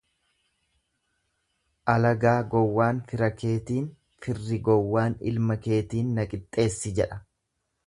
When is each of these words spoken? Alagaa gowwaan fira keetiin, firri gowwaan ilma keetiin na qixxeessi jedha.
Alagaa 1.93 2.33
gowwaan 2.53 3.03
fira 3.11 3.29
keetiin, 3.43 3.85
firri 4.25 4.59
gowwaan 4.71 5.19
ilma 5.33 5.61
keetiin 5.69 6.13
na 6.17 6.29
qixxeessi 6.35 6.97
jedha. 7.03 7.23